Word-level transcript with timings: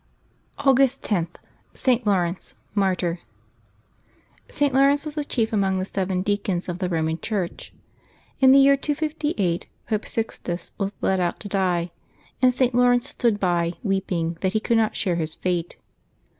August 0.57 1.03
10.— 1.03 1.27
ST. 1.75 2.07
LAURENCE, 2.07 2.55
Martyr. 2.73 3.19
[t. 4.47 4.69
Laurence 4.69 5.05
was 5.05 5.13
the 5.13 5.23
chief 5.23 5.53
among 5.53 5.77
the 5.77 5.85
seven 5.85 6.23
deacons 6.23 6.67
of 6.67 6.79
the 6.79 6.89
Eoman 6.89 7.21
Church. 7.21 7.71
In 8.39 8.51
the 8.51 8.57
year 8.57 8.75
258 8.75 9.67
Pope 9.87 10.07
Sixtus 10.07 10.71
was 10.79 10.91
led 11.01 11.19
out 11.19 11.39
to 11.41 11.47
die, 11.47 11.91
and 12.41 12.51
St. 12.51 12.73
Laurence 12.73 13.09
stood 13.09 13.39
by, 13.39 13.73
weeping 13.83 14.37
that 14.41 14.53
he 14.53 14.59
could 14.59 14.77
not 14.77 14.95
share 14.95 15.17
his 15.17 15.35
fate. 15.35 15.77